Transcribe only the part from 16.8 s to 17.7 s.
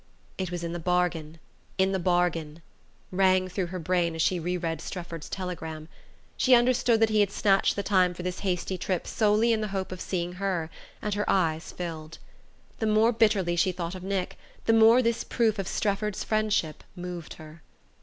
moved her.